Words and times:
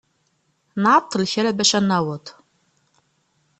Nɛeṭṭel 0.81 1.23
kra 1.31 1.51
bac 1.57 1.71
ad 1.77 1.83
naweḍ. 1.87 2.25